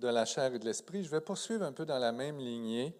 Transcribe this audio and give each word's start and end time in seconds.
de 0.00 0.08
la 0.08 0.24
chair 0.24 0.54
et 0.54 0.58
de 0.58 0.64
l'esprit. 0.64 1.04
Je 1.04 1.10
vais 1.10 1.20
poursuivre 1.20 1.64
un 1.64 1.72
peu 1.72 1.84
dans 1.84 1.98
la 1.98 2.10
même 2.10 2.38
lignée 2.38 2.96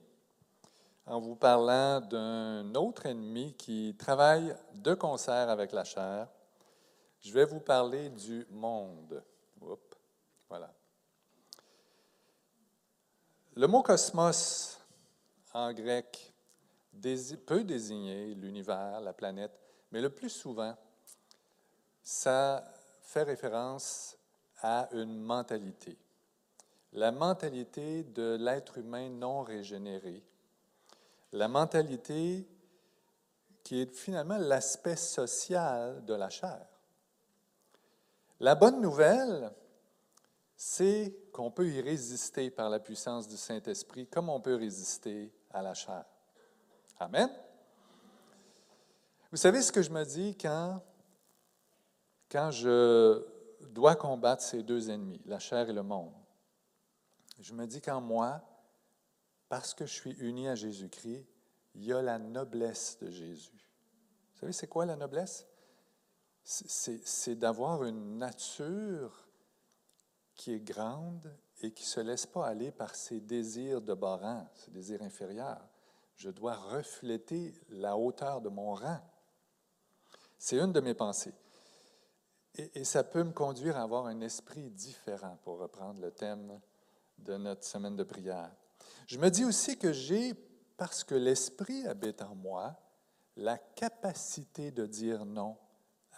en 1.06 1.18
vous 1.18 1.34
parlant 1.34 2.00
d'un 2.00 2.74
autre 2.74 3.06
ennemi 3.06 3.54
qui 3.54 3.96
travaille 3.98 4.54
de 4.74 4.94
concert 4.94 5.48
avec 5.48 5.72
la 5.72 5.82
chair. 5.82 6.28
Je 7.20 7.32
vais 7.32 7.46
vous 7.46 7.60
parler 7.60 8.10
du 8.10 8.46
monde. 8.50 9.22
voilà. 10.48 10.72
Le 13.56 13.66
mot 13.66 13.82
cosmos 13.82 14.78
en 15.54 15.72
grec 15.72 16.32
peut 17.46 17.64
désigner 17.64 18.34
l'univers, 18.34 19.00
la 19.00 19.12
planète, 19.14 19.58
mais 19.90 20.02
le 20.02 20.10
plus 20.10 20.30
souvent, 20.30 20.76
ça 22.02 22.62
fait 23.02 23.22
référence 23.22 24.16
à 24.62 24.88
une 24.92 25.18
mentalité. 25.18 25.96
La 26.92 27.12
mentalité 27.12 28.02
de 28.02 28.36
l'être 28.40 28.78
humain 28.78 29.08
non 29.08 29.42
régénéré. 29.42 30.22
La 31.32 31.46
mentalité 31.46 32.46
qui 33.62 33.80
est 33.80 33.94
finalement 33.94 34.38
l'aspect 34.38 34.96
social 34.96 36.04
de 36.04 36.14
la 36.14 36.28
chair. 36.28 36.66
La 38.40 38.54
bonne 38.54 38.80
nouvelle, 38.80 39.52
c'est 40.56 41.14
qu'on 41.32 41.50
peut 41.50 41.68
y 41.68 41.80
résister 41.80 42.50
par 42.50 42.68
la 42.68 42.80
puissance 42.80 43.28
du 43.28 43.36
Saint-Esprit 43.36 44.06
comme 44.06 44.28
on 44.28 44.40
peut 44.40 44.56
résister 44.56 45.32
à 45.52 45.62
la 45.62 45.74
chair. 45.74 46.04
Amen. 46.98 47.30
Vous 49.30 49.36
savez 49.36 49.62
ce 49.62 49.70
que 49.70 49.82
je 49.82 49.90
me 49.90 50.04
dis 50.04 50.36
quand, 50.36 50.82
quand 52.30 52.50
je 52.50 53.24
doit 53.68 53.94
combattre 53.94 54.42
ces 54.42 54.62
deux 54.62 54.90
ennemis, 54.90 55.20
la 55.24 55.38
chair 55.38 55.68
et 55.68 55.72
le 55.72 55.82
monde? 55.82 56.12
Je 57.40 57.54
me 57.54 57.66
dis 57.66 57.80
qu'en 57.80 58.00
moi, 58.00 58.42
parce 59.48 59.74
que 59.74 59.86
je 59.86 59.92
suis 59.92 60.12
uni 60.12 60.46
à 60.46 60.54
Jésus-Christ, 60.54 61.26
il 61.74 61.84
y 61.84 61.92
a 61.92 62.02
la 62.02 62.18
noblesse 62.18 62.98
de 63.00 63.10
Jésus. 63.10 63.70
Vous 64.32 64.40
savez, 64.40 64.52
c'est 64.52 64.66
quoi 64.66 64.86
la 64.86 64.96
noblesse? 64.96 65.46
C'est 66.42 67.36
d'avoir 67.36 67.84
une 67.84 68.18
nature 68.18 69.26
qui 70.34 70.54
est 70.54 70.60
grande 70.60 71.34
et 71.62 71.72
qui 71.72 71.84
ne 71.84 71.88
se 71.88 72.00
laisse 72.00 72.26
pas 72.26 72.46
aller 72.46 72.70
par 72.70 72.94
ses 72.94 73.20
désirs 73.20 73.82
de 73.82 73.94
bas 73.94 74.16
rang, 74.16 74.46
ses 74.54 74.70
désirs 74.70 75.02
inférieurs. 75.02 75.66
Je 76.16 76.30
dois 76.30 76.54
refléter 76.54 77.54
la 77.68 77.96
hauteur 77.96 78.40
de 78.40 78.48
mon 78.48 78.74
rang. 78.74 79.00
C'est 80.38 80.58
une 80.58 80.72
de 80.72 80.80
mes 80.80 80.94
pensées. 80.94 81.34
Et, 82.54 82.84
ça 82.84 83.04
peut 83.04 83.22
me 83.22 83.32
conduire 83.32 83.76
à 83.76 83.82
avoir 83.82 84.06
un 84.06 84.20
esprit 84.22 84.70
différent, 84.70 85.38
pour 85.44 85.58
reprendre 85.58 86.00
le 86.00 86.10
thème 86.10 86.60
de 87.24 87.36
notre 87.36 87.64
semaine 87.64 87.96
de 87.96 88.04
prière. 88.04 88.50
Je 89.06 89.18
me 89.18 89.28
dis 89.28 89.44
aussi 89.44 89.76
que 89.78 89.92
j'ai, 89.92 90.34
parce 90.76 91.04
que 91.04 91.14
l'esprit 91.14 91.86
habite 91.86 92.22
en 92.22 92.34
moi, 92.34 92.76
la 93.36 93.58
capacité 93.58 94.70
de 94.70 94.86
dire 94.86 95.24
non 95.24 95.56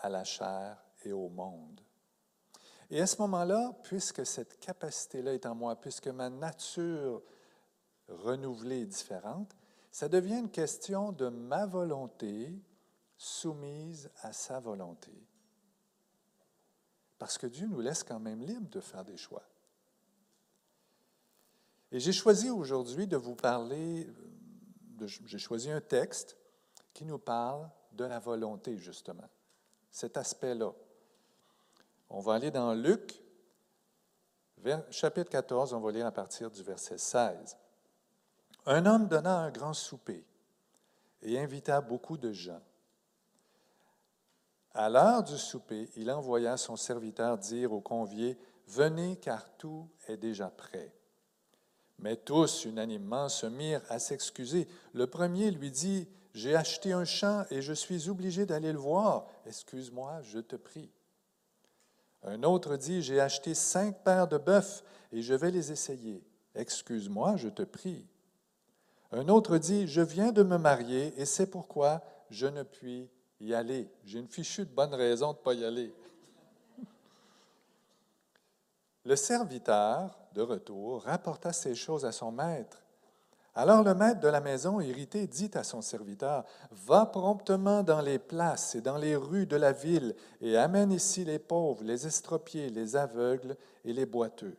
à 0.01 0.09
la 0.09 0.25
chair 0.25 0.83
et 1.05 1.13
au 1.13 1.29
monde. 1.29 1.81
Et 2.91 3.01
à 3.01 3.07
ce 3.07 3.21
moment-là, 3.23 3.73
puisque 3.85 4.27
cette 4.27 4.59
capacité-là 4.61 5.33
est 5.33 5.47
en 5.47 5.55
moi, 5.55 5.81
puisque 5.81 6.09
ma 6.09 6.29
nature 6.29 7.23
renouvelée 8.09 8.83
est 8.83 8.87
différente, 8.87 9.57
ça 9.91 10.09
devient 10.09 10.39
une 10.39 10.51
question 10.51 11.13
de 11.13 11.29
ma 11.29 11.65
volonté 11.65 12.55
soumise 13.17 14.11
à 14.21 14.33
sa 14.33 14.59
volonté. 14.59 15.13
Parce 17.19 17.39
que 17.39 17.47
Dieu 17.47 17.67
nous 17.67 17.81
laisse 17.81 18.03
quand 18.03 18.19
même 18.19 18.43
libres 18.43 18.69
de 18.69 18.81
faire 18.81 19.05
des 19.05 19.17
choix. 19.17 19.45
Et 21.93 22.01
j'ai 22.01 22.13
choisi 22.13 22.49
aujourd'hui 22.49 23.07
de 23.07 23.19
vous 23.19 23.35
parler, 23.35 24.09
j'ai 25.27 25.39
choisi 25.39 25.71
un 25.71 25.83
texte 25.83 26.39
qui 26.95 27.05
nous 27.05 27.19
parle 27.19 27.69
de 27.93 28.05
la 28.05 28.19
volonté, 28.19 28.79
justement, 28.79 29.29
cet 29.91 30.17
aspect-là. 30.17 30.73
On 32.09 32.21
va 32.21 32.35
aller 32.35 32.51
dans 32.51 32.73
Luc, 32.73 33.23
chapitre 34.91 35.31
14, 35.31 35.75
on 35.75 35.81
va 35.81 35.93
lire 35.93 36.07
à 36.07 36.13
partir 36.13 36.51
du 36.51 36.63
verset 36.63 36.97
16. 36.97 37.59
Un 38.65 38.87
homme 38.87 39.07
donna 39.07 39.41
un 39.41 39.51
grand 39.51 39.75
souper 39.75 40.25
et 41.21 41.39
invita 41.39 41.83
beaucoup 41.83 42.17
de 42.17 42.33
gens. 42.33 42.63
À 44.73 44.89
l'heure 44.89 45.23
du 45.23 45.37
souper, 45.37 45.91
il 45.97 46.11
envoya 46.11 46.57
son 46.57 46.77
serviteur 46.77 47.37
dire 47.37 47.73
aux 47.73 47.83
conviés, 47.83 48.39
Venez 48.69 49.17
car 49.17 49.55
tout 49.59 49.91
est 50.07 50.17
déjà 50.17 50.49
prêt. 50.49 50.95
Mais 52.03 52.17
tous, 52.17 52.65
unanimement, 52.65 53.29
se 53.29 53.47
mirent 53.47 53.83
à 53.89 54.01
s'excuser. 54.01 54.67
Le 54.93 55.07
premier 55.07 55.51
lui 55.53 55.71
dit, 55.71 56.09
J'ai 56.35 56.57
acheté 56.57 56.93
un 56.93 57.05
champ 57.05 57.45
et 57.51 57.63
je 57.63 57.73
suis 57.73 58.09
obligé 58.09 58.45
d'aller 58.45 58.73
le 58.73 58.79
voir. 58.79 59.27
Excuse-moi, 59.47 60.21
je 60.23 60.41
te 60.41 60.57
prie. 60.57 60.91
Un 62.25 62.43
autre 62.43 62.77
dit, 62.77 63.03
J'ai 63.03 63.21
acheté 63.21 63.55
cinq 63.55 64.03
paires 64.03 64.27
de 64.27 64.37
bœufs 64.37 64.83
et 65.13 65.23
je 65.23 65.33
vais 65.33 65.53
les 65.53 65.71
essayer. 65.71 66.25
Excuse-moi, 66.57 67.37
je 67.37 67.49
te 67.49 67.63
prie. 67.63 68.05
Un 69.13 69.29
autre 69.29 69.57
dit, 69.59 69.87
Je 69.87 70.01
viens 70.01 70.33
de 70.33 70.43
me 70.43 70.59
marier 70.59 71.15
et 71.17 71.25
c'est 71.25 71.47
pourquoi 71.47 72.03
je 72.31 72.49
ne 72.49 72.65
puis 72.65 73.09
y 73.39 73.55
aller. 73.55 73.89
J'ai 74.05 74.19
une 74.19 74.29
fichue 74.29 74.67
de 74.67 74.75
bonne 74.75 74.95
raison 74.95 75.33
de 75.33 75.39
ne 75.39 75.43
pas 75.43 75.55
y 75.55 75.65
aller. 75.65 75.95
Le 79.05 79.17
serviteur, 79.17 80.22
de 80.35 80.43
retour, 80.43 81.03
rapporta 81.03 81.53
ces 81.53 81.75
choses 81.75 82.05
à 82.05 82.13
son 82.13 82.33
maître. 82.33 82.83
Alors 83.55 83.83
le 83.83 83.95
maître 83.95 84.21
de 84.21 84.29
la 84.29 84.41
maison, 84.41 84.81
irrité, 84.81 85.27
dit 85.27 85.51
à 85.55 85.63
son 85.63 85.83
serviteur, 85.83 86.45
Va 86.71 87.05
promptement 87.05 87.83
dans 87.83 88.01
les 88.01 88.19
places 88.19 88.75
et 88.75 88.81
dans 88.81 88.97
les 88.97 89.15
rues 89.15 89.47
de 89.47 89.57
la 89.57 89.73
ville 89.73 90.17
et 90.41 90.57
amène 90.57 90.91
ici 90.91 91.25
les 91.25 91.39
pauvres, 91.39 91.85
les 91.85 92.07
estropiés, 92.07 92.71
les 92.71 92.97
aveugles 92.97 93.57
et 93.85 93.93
les 93.93 94.07
boiteux. 94.07 94.57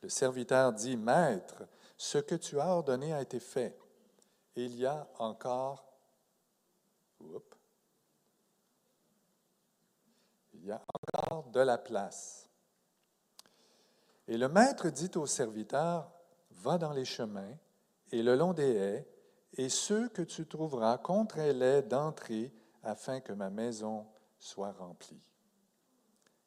Le 0.00 0.08
serviteur 0.08 0.72
dit, 0.72 0.96
Maître, 0.96 1.64
ce 1.98 2.18
que 2.18 2.34
tu 2.34 2.58
as 2.58 2.68
ordonné 2.68 3.12
a 3.12 3.20
été 3.20 3.40
fait. 3.40 3.78
Il 4.54 4.74
y 4.76 4.86
a 4.86 5.06
encore 5.18 5.84
il 10.54 10.64
y 10.64 10.72
a 10.72 10.80
encore 11.20 11.44
de 11.50 11.60
la 11.60 11.78
place. 11.78 12.45
Et 14.28 14.36
le 14.36 14.48
maître 14.48 14.88
dit 14.88 15.10
au 15.16 15.26
serviteur, 15.26 16.10
va 16.50 16.78
dans 16.78 16.92
les 16.92 17.04
chemins 17.04 17.56
et 18.12 18.22
le 18.22 18.34
long 18.36 18.52
des 18.52 18.74
haies, 18.74 19.08
et 19.54 19.68
ceux 19.68 20.08
que 20.08 20.22
tu 20.22 20.46
trouveras, 20.46 20.98
contrains-les 20.98 21.82
d'entrer 21.82 22.52
afin 22.82 23.20
que 23.20 23.32
ma 23.32 23.50
maison 23.50 24.06
soit 24.38 24.72
remplie. 24.72 25.22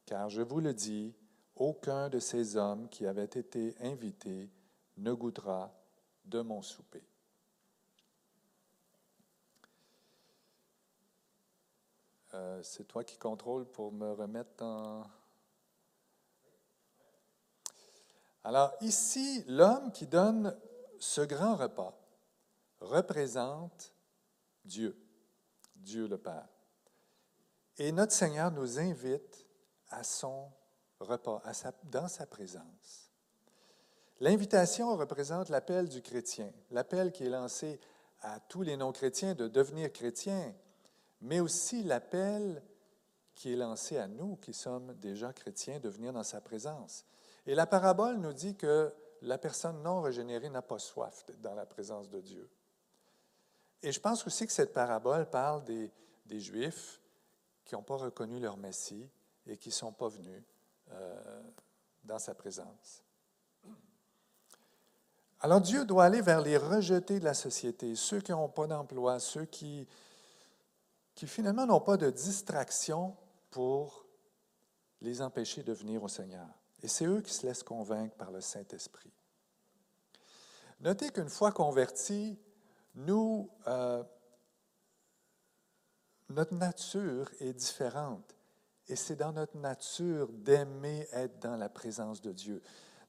Car 0.05 0.29
je 0.29 0.41
vous 0.41 0.59
le 0.59 0.73
dis, 0.73 1.15
aucun 1.55 2.09
de 2.09 2.19
ces 2.19 2.55
hommes 2.55 2.87
qui 2.89 3.05
avaient 3.05 3.23
été 3.23 3.75
invités 3.81 4.49
ne 4.97 5.13
goûtera 5.13 5.73
de 6.25 6.41
mon 6.41 6.61
souper. 6.61 7.03
Euh, 12.33 12.61
c'est 12.61 12.87
toi 12.87 13.03
qui 13.03 13.17
contrôles 13.17 13.65
pour 13.65 13.91
me 13.91 14.11
remettre 14.11 14.63
en... 14.63 15.03
Alors 18.43 18.73
ici, 18.81 19.43
l'homme 19.47 19.91
qui 19.91 20.07
donne 20.07 20.57
ce 20.99 21.21
grand 21.21 21.55
repas 21.55 21.97
représente 22.79 23.93
Dieu, 24.63 24.97
Dieu 25.75 26.07
le 26.07 26.17
Père. 26.17 26.47
Et 27.77 27.91
notre 27.91 28.11
Seigneur 28.11 28.51
nous 28.51 28.79
invite 28.79 29.45
à 29.89 30.03
son 30.03 30.51
repas, 30.99 31.41
dans 31.83 32.07
sa 32.07 32.25
présence. 32.25 33.09
L'invitation 34.19 34.95
représente 34.97 35.49
l'appel 35.49 35.87
du 35.87 36.01
chrétien, 36.01 36.51
l'appel 36.71 37.11
qui 37.11 37.25
est 37.25 37.29
lancé 37.29 37.79
à 38.21 38.39
tous 38.41 38.63
les 38.63 38.75
non-chrétiens 38.75 39.33
de 39.33 39.47
devenir 39.47 39.93
chrétiens, 39.93 40.53
mais 41.21 41.39
aussi 41.39 41.83
l'appel 41.83 42.61
qui 43.33 43.53
est 43.53 43.55
lancé 43.55 43.97
à 43.97 44.07
nous 44.07 44.35
qui 44.35 44.53
sommes 44.53 44.93
déjà 44.95 45.31
chrétiens 45.31 45.79
de 45.79 45.87
venir 45.87 46.11
dans 46.11 46.23
sa 46.23 46.41
présence. 46.41 47.05
Et 47.49 47.55
la 47.55 47.65
parabole 47.65 48.17
nous 48.17 48.31
dit 48.31 48.55
que 48.55 48.93
la 49.23 49.39
personne 49.39 49.81
non 49.81 50.01
régénérée 50.01 50.51
n'a 50.51 50.61
pas 50.61 50.77
soif 50.77 51.25
dans 51.39 51.55
la 51.55 51.65
présence 51.65 52.07
de 52.07 52.21
Dieu. 52.21 52.47
Et 53.81 53.91
je 53.91 53.99
pense 53.99 54.27
aussi 54.27 54.45
que 54.45 54.53
cette 54.53 54.71
parabole 54.71 55.27
parle 55.27 55.63
des, 55.63 55.91
Juifs 56.39 57.01
qui 57.65 57.73
n'ont 57.73 57.81
pas 57.81 57.95
reconnu 57.95 58.39
leur 58.39 58.55
Messie 58.55 59.09
et 59.47 59.57
qui 59.57 59.69
ne 59.69 59.73
sont 59.73 59.91
pas 59.91 60.09
venus 60.09 60.43
euh, 60.91 61.41
dans 62.03 62.19
sa 62.19 62.35
présence. 62.35 63.01
Alors 65.39 65.59
Dieu 65.59 65.85
doit 65.85 66.05
aller 66.05 66.21
vers 66.21 66.41
les 66.41 66.55
rejetés 66.55 67.19
de 67.19 67.25
la 67.25 67.33
société, 67.33 67.95
ceux 67.95 68.21
qui 68.21 68.29
n'ont 68.29 68.47
pas 68.47 68.67
d'emploi, 68.67 69.19
ceux 69.19 69.45
qui 69.45 69.87
finalement 71.15 71.65
n'ont 71.65 71.81
pas 71.81 71.97
de 71.97 72.11
distraction 72.11 73.17
pour 73.49 74.05
les 75.01 75.23
empêcher 75.23 75.63
de 75.63 75.73
venir 75.73 76.03
au 76.03 76.07
Seigneur. 76.07 76.58
Et 76.81 76.87
c'est 76.87 77.05
eux 77.05 77.21
qui 77.21 77.33
se 77.33 77.45
laissent 77.45 77.63
convaincre 77.63 78.15
par 78.15 78.31
le 78.31 78.41
Saint-Esprit. 78.41 79.11
Notez 80.81 81.09
qu'une 81.09 81.29
fois 81.29 81.51
convertis, 81.51 82.39
nous, 82.95 83.49
euh, 83.67 84.03
notre 86.29 86.53
nature 86.53 87.29
est 87.39 87.53
différente. 87.53 88.35
Et 88.87 88.95
c'est 88.95 89.15
dans 89.15 89.33
notre 89.33 89.57
nature 89.57 90.29
d'aimer 90.31 91.07
être 91.11 91.39
dans 91.39 91.57
la 91.57 91.69
présence 91.69 92.21
de 92.21 92.31
Dieu. 92.31 92.61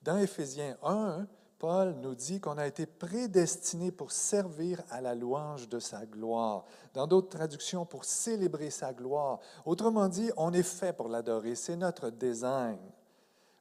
Dans 0.02 0.19
Éphésiens 0.19 0.76
1, 0.82 1.26
Paul 1.58 1.94
nous 2.00 2.14
dit 2.14 2.40
qu'on 2.40 2.58
a 2.58 2.67
été 2.67 2.87
prédestiné 2.87 3.93
pour 3.93 4.12
servir 4.12 4.82
à 4.90 5.00
la 5.00 5.14
louange 5.14 5.69
de 5.69 5.78
sa 5.78 6.06
gloire. 6.06 6.64
Dans 6.94 7.06
d'autres 7.06 7.28
traductions, 7.28 7.84
pour 7.84 8.05
célébrer 8.05 8.70
sa 8.70 8.94
gloire. 8.94 9.40
Autrement 9.67 10.08
dit, 10.08 10.31
on 10.37 10.52
est 10.52 10.62
fait 10.62 10.94
pour 10.94 11.08
l'adorer. 11.08 11.55
C'est 11.55 11.76
notre 11.76 12.11
design. 12.11 12.78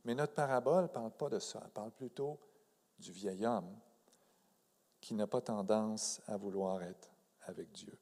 Mais 0.09 0.15
notre 0.15 0.33
parabole 0.33 0.85
ne 0.85 0.87
parle 0.87 1.11
pas 1.11 1.29
de 1.29 1.37
ça. 1.37 1.61
Elle 1.63 1.69
parle 1.69 1.91
plutôt 1.91 2.39
du 2.97 3.11
vieil 3.11 3.45
homme 3.45 3.77
qui 4.99 5.13
n'a 5.13 5.27
pas 5.27 5.39
tendance 5.39 6.19
à 6.25 6.35
vouloir 6.35 6.81
être 6.81 7.11
avec 7.43 7.71
Dieu. 7.71 7.95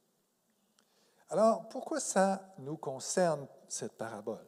Alors, 1.27 1.67
pourquoi 1.67 1.99
ça 1.99 2.53
nous 2.59 2.77
concerne, 2.77 3.45
cette 3.67 3.97
parabole? 3.97 4.47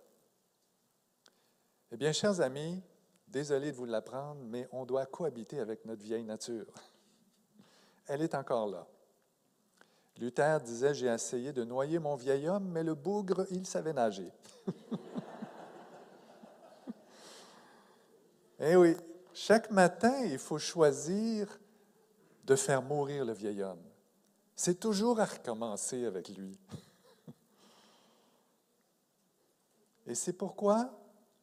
Eh 1.92 1.98
bien, 1.98 2.14
chers 2.14 2.40
amis, 2.40 2.82
Désolé 3.28 3.74
de 3.74 3.76
vous 3.76 3.86
l'apprendre, 3.86 4.42
mais 4.46 4.70
on 4.72 4.86
doit 4.86 5.06
cohabiter 5.06 5.60
avec 5.60 5.84
notre 5.84 6.02
vieille 6.02 6.24
nature. 6.24 6.74
Elle 8.08 8.22
est 8.22 8.36
encore 8.36 8.68
là. 8.68 8.88
Luther 10.18 10.62
disait, 10.62 10.94
j'ai 10.94 11.08
essayé 11.08 11.52
de 11.52 11.66
noyer 11.66 12.00
mon 12.00 12.16
vieil 12.16 12.48
homme, 12.48 12.70
mais 12.70 12.84
le 12.84 12.96
bougre, 12.96 13.46
il 13.52 13.68
savait 13.68 13.92
nager. 13.92 14.32
Eh 18.60 18.76
oui, 18.76 18.96
chaque 19.34 19.72
matin, 19.72 20.24
il 20.26 20.38
faut 20.38 20.60
choisir 20.60 21.60
de 22.44 22.56
faire 22.56 22.82
mourir 22.82 23.26
le 23.26 23.34
vieil 23.34 23.64
homme. 23.64 23.84
C'est 24.56 24.80
toujours 24.80 25.20
à 25.20 25.26
recommencer 25.26 26.06
avec 26.06 26.30
lui. 26.30 26.60
Et 30.08 30.16
c'est 30.16 30.34
pourquoi 30.34 30.92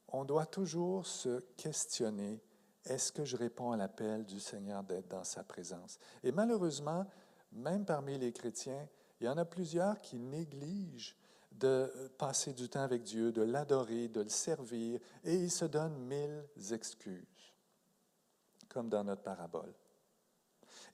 on 0.09 0.25
doit 0.25 0.47
toujours 0.47 1.07
se 1.07 1.41
questionner, 1.57 2.41
est-ce 2.85 3.13
que 3.13 3.25
je 3.25 3.37
réponds 3.37 3.73
à 3.73 3.77
l'appel 3.77 4.25
du 4.25 4.41
Seigneur 4.41 4.83
d'être 4.83 5.09
dans 5.09 5.25
sa 5.25 5.43
présence? 5.43 5.99
Et 6.23 6.33
malheureusement, 6.33 7.07
même 7.53 7.85
parmi 7.85 8.19
les 8.19 8.33
chrétiens, 8.33 8.89
il 9.21 9.27
y 9.27 9.29
en 9.29 9.39
a 9.39 9.45
plusieurs 9.45 10.01
qui 10.01 10.19
négligent 10.19 11.17
de 11.57 12.13
passer 12.19 12.53
du 12.53 12.69
temps 12.69 12.83
avec 12.83 13.03
Dieu, 13.03 13.33
de 13.33 13.43
l'adorer, 13.43 14.09
de 14.09 14.21
le 14.21 14.29
servir, 14.29 15.01
et 15.25 15.35
ils 15.35 15.51
se 15.51 15.65
donnent 15.65 15.99
mille 15.99 16.45
excuses, 16.71 17.55
comme 18.69 18.89
dans 18.89 19.05
notre 19.05 19.23
parabole. 19.23 19.75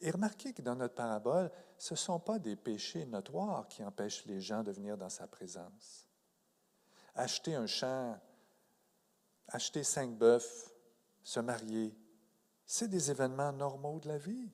Et 0.00 0.10
remarquez 0.10 0.52
que 0.52 0.62
dans 0.62 0.74
notre 0.74 0.94
parabole, 0.94 1.50
ce 1.78 1.94
ne 1.94 1.98
sont 1.98 2.20
pas 2.20 2.38
des 2.38 2.56
péchés 2.56 3.06
notoires 3.06 3.68
qui 3.68 3.84
empêchent 3.84 4.24
les 4.26 4.40
gens 4.40 4.62
de 4.62 4.72
venir 4.72 4.96
dans 4.96 5.08
sa 5.08 5.26
présence. 5.26 6.06
Acheter 7.14 7.54
un 7.54 7.66
champ 7.66 8.18
acheter 9.48 9.84
cinq 9.84 10.10
bœufs, 10.16 10.72
se 11.22 11.40
marier, 11.40 11.94
c'est 12.66 12.88
des 12.88 13.10
événements 13.10 13.52
normaux 13.52 14.00
de 14.00 14.08
la 14.08 14.18
vie. 14.18 14.50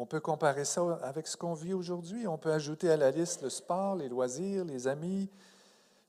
On 0.00 0.06
peut 0.06 0.20
comparer 0.20 0.64
ça 0.64 0.94
avec 1.02 1.26
ce 1.26 1.36
qu'on 1.36 1.54
vit 1.54 1.74
aujourd'hui. 1.74 2.28
On 2.28 2.38
peut 2.38 2.52
ajouter 2.52 2.88
à 2.88 2.96
la 2.96 3.10
liste 3.10 3.42
le 3.42 3.50
sport, 3.50 3.96
les 3.96 4.08
loisirs, 4.08 4.64
les 4.64 4.86
amis. 4.86 5.28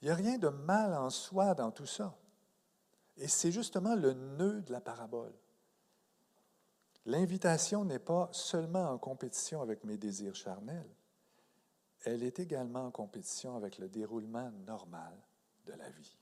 Il 0.02 0.06
n'y 0.06 0.12
a 0.12 0.16
rien 0.16 0.38
de 0.38 0.50
mal 0.50 0.94
en 0.94 1.10
soi 1.10 1.56
dans 1.56 1.72
tout 1.72 1.88
ça. 1.88 2.16
Et 3.18 3.28
c'est 3.28 3.52
justement 3.52 3.96
le 3.96 4.14
nœud 4.14 4.62
de 4.62 4.72
la 4.72 4.80
parabole. 4.80 5.34
L'invitation 7.08 7.84
n'est 7.84 7.98
pas 7.98 8.30
seulement 8.32 8.92
en 8.92 9.00
compétition 9.00 9.62
avec 9.64 9.84
mes 9.84 9.98
désirs 9.98 10.36
charnels, 10.36 10.96
elle 12.06 12.22
est 12.22 12.40
également 12.40 12.86
en 12.86 12.92
compétition 12.92 13.58
avec 13.58 13.80
le 13.80 13.90
déroulement 13.90 14.52
normal 14.68 15.14
de 15.66 15.74
la 15.74 15.90
vie 15.90 16.20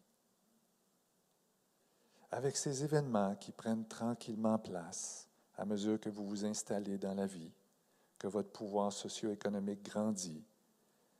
avec 2.32 2.58
ces 2.58 2.84
événements 2.84 3.36
qui 3.36 3.52
prennent 3.52 3.88
tranquillement 3.88 4.60
place 4.60 5.28
à 5.58 5.66
mesure 5.66 6.00
que 6.00 6.10
vous 6.10 6.28
vous 6.28 6.46
installez 6.46 6.98
dans 6.98 7.14
la 7.14 7.26
vie, 7.26 7.52
que 8.18 8.28
votre 8.28 8.52
pouvoir 8.52 8.92
socio-économique 8.92 9.84
grandit, 9.84 10.44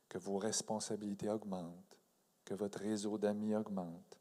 que 0.10 0.18
vos 0.18 0.38
responsabilités 0.38 1.30
augmentent, 1.30 1.98
que 2.46 2.54
votre 2.54 2.80
réseau 2.80 3.18
d'amis 3.18 3.56
augmente. 3.56 4.18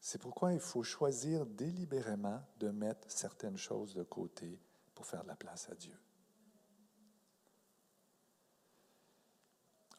C'est 0.00 0.20
pourquoi 0.20 0.52
il 0.52 0.60
faut 0.60 0.82
choisir 0.82 1.46
délibérément 1.46 2.42
de 2.58 2.70
mettre 2.70 3.10
certaines 3.10 3.56
choses 3.56 3.94
de 3.94 4.02
côté 4.02 4.60
pour 4.94 5.06
faire 5.06 5.22
de 5.22 5.28
la 5.28 5.36
place 5.36 5.68
à 5.70 5.74
Dieu. 5.74 5.98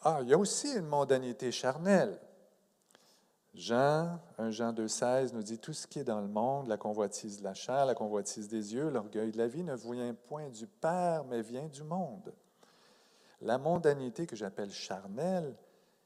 Ah, 0.01 0.19
il 0.21 0.29
y 0.29 0.33
a 0.33 0.37
aussi 0.37 0.71
une 0.71 0.85
mondanité 0.85 1.51
charnelle. 1.51 2.19
Jean, 3.55 4.19
1 4.37 4.51
Jean 4.51 4.73
2,16 4.73 5.33
nous 5.33 5.41
dit 5.41 5.57
Tout 5.57 5.71
ce 5.71 5.87
qui 5.87 5.99
est 5.99 6.03
dans 6.03 6.19
le 6.19 6.27
monde, 6.27 6.67
la 6.67 6.75
convoitise 6.75 7.39
de 7.39 7.43
la 7.45 7.53
chair, 7.53 7.85
la 7.85 7.95
convoitise 7.95 8.49
des 8.49 8.73
yeux, 8.73 8.89
l'orgueil 8.89 9.31
de 9.31 9.37
la 9.37 9.47
vie, 9.47 9.63
ne 9.63 9.75
vient 9.75 10.13
point 10.27 10.49
du 10.49 10.67
Père, 10.67 11.23
mais 11.23 11.41
vient 11.41 11.67
du 11.67 11.83
monde. 11.83 12.33
La 13.41 13.57
mondanité 13.57 14.27
que 14.27 14.35
j'appelle 14.35 14.71
charnelle, 14.71 15.55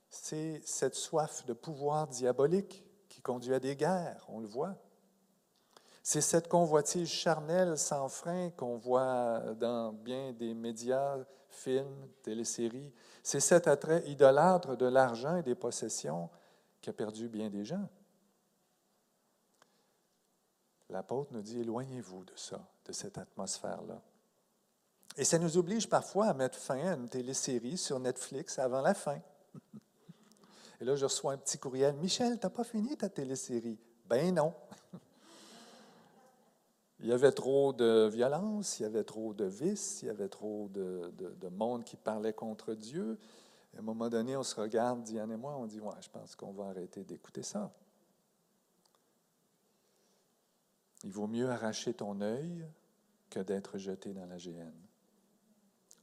c'est 0.10 0.62
cette 0.63 0.94
soif 0.94 1.44
de 1.48 1.54
pouvoir 1.54 2.07
diabolique 2.07 2.86
qui 3.07 3.22
conduit 3.22 3.56
à 3.56 3.60
des 3.60 3.75
guerres, 3.75 4.24
on 4.30 4.40
le 4.40 4.48
voit. 4.48 4.75
C'est 6.04 6.21
cette 6.21 6.47
convoitise 6.47 7.09
charnelle 7.09 7.78
sans 7.80 8.09
frein 8.09 8.52
qu'on 8.52 8.78
voit 8.78 9.40
dans 9.59 9.92
bien 9.92 10.33
des 10.33 10.54
médias, 10.54 11.18
films, 11.50 12.07
téléséries. 12.21 12.94
C'est 13.24 13.40
cet 13.40 13.68
attrait 13.68 14.07
idolâtre 14.07 14.78
de 14.78 14.85
l'argent 14.85 15.38
et 15.38 15.44
des 15.44 15.56
possessions 15.56 16.30
qui 16.81 16.90
a 16.90 16.94
perdu 16.94 17.28
bien 17.28 17.50
des 17.50 17.66
gens. 17.66 17.88
L'apôtre 20.90 21.31
nous 21.33 21.42
dit, 21.42 21.59
éloignez-vous 21.59 22.24
de 22.24 22.33
ça, 22.36 22.68
de 22.86 22.92
cette 22.92 23.18
atmosphère-là. 23.18 24.02
Et 25.18 25.24
ça 25.24 25.38
nous 25.38 25.57
oblige 25.57 25.88
parfois 25.90 26.28
à 26.28 26.33
mettre 26.33 26.57
fin 26.57 26.80
à 26.80 26.95
une 26.95 27.09
télésérie 27.09 27.78
sur 27.78 28.00
Netflix 28.00 28.57
avant 28.57 28.81
la 28.81 28.94
fin. 28.94 29.19
Et 30.81 30.86
là, 30.86 30.95
je 30.95 31.06
reçois 31.06 31.33
un 31.33 31.38
petit 31.38 31.59
courriel. 31.59 31.95
Michel, 31.95 32.40
tu 32.40 32.45
n'as 32.45 32.50
pas 32.50 32.64
fini 32.64 32.95
ta 32.95 33.09
télésérie? 33.09 33.78
Ben 34.06 34.33
non. 34.33 34.54
Il 37.02 37.07
y 37.07 37.12
avait 37.12 37.31
trop 37.31 37.71
de 37.71 38.07
violence, 38.07 38.80
il 38.80 38.83
y 38.83 38.86
avait 38.86 39.04
trop 39.04 39.33
de 39.33 39.45
vices, 39.45 40.02
il 40.02 40.07
y 40.07 40.09
avait 40.09 40.28
trop 40.28 40.69
de 40.69 41.50
monde 41.50 41.83
qui 41.83 41.98
parlait 41.98 42.33
contre 42.33 42.74
Dieu 42.74 43.19
à 43.76 43.80
un 43.80 43.81
moment 43.81 44.09
donné, 44.09 44.35
on 44.35 44.44
se 44.44 44.59
regarde, 44.59 45.04
Diane 45.04 45.31
et 45.31 45.38
moi, 45.38 45.56
on 45.57 45.66
dit, 45.66 45.80
ouais, 45.80 46.02
je 46.02 46.09
pense 46.09 46.35
qu'on 46.35 46.52
va 46.52 46.66
arrêter 46.66 47.04
d'écouter 47.04 47.44
ça. 47.44 47.71
Il 51.04 51.11
vaut 51.11 51.28
mieux 51.28 51.49
arracher 51.49 51.94
ton 51.94 52.19
œil 52.21 52.68
que 53.30 53.40
d'être 53.40 53.78
jeté 53.78 54.14
dans 54.14 54.26
la 54.26 54.38
géhenne, 54.38 54.81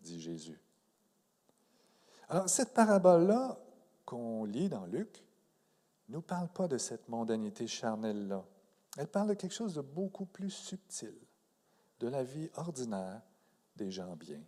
dit 0.01 0.21
Jésus. 0.21 0.61
Alors, 2.29 2.49
cette 2.49 2.73
parabole-là 2.73 3.59
qu'on 4.05 4.45
lit 4.45 4.69
dans 4.69 4.87
Luc 4.87 5.25
ne 6.09 6.15
nous 6.15 6.23
parle 6.23 6.49
pas 6.49 6.69
de 6.69 6.79
cette 6.79 7.09
mondanité 7.09 7.67
charnelle-là. 7.67 8.45
Elle 8.97 9.09
parle 9.09 9.29
de 9.29 9.35
quelque 9.35 9.55
chose 9.55 9.75
de 9.75 9.83
beaucoup 9.83 10.25
plus 10.25 10.51
subtil, 10.51 11.15
de 12.01 12.09
la 12.09 12.23
vie 12.23 12.49
ordinaire 12.55 13.21
des 13.77 13.91
gens 13.91 14.17
bien. 14.17 14.41